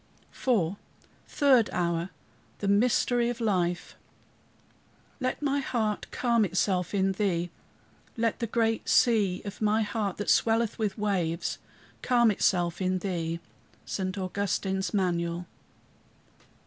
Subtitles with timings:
[0.33, 0.77] IV
[1.27, 2.09] THIRD HOUR
[2.57, 3.93] THE MYSTERY OF LIFE
[5.19, 7.51] "Let my heart calm itself in thee.
[8.17, 11.59] Let the great sea of my heart, that swelleth with waves,
[12.01, 13.41] calm itself in thee."
[13.85, 14.17] ST.
[14.17, 15.45] AUGUSTINE'S MANUAL.